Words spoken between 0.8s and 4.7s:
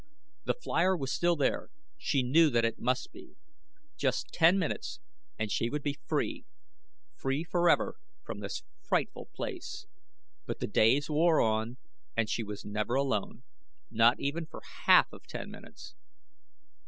was still there she knew that it must be. Just ten